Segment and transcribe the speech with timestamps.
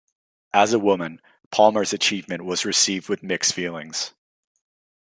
[0.51, 1.21] As a woman,
[1.51, 4.15] Palmer's achievement was received with mixed feelings.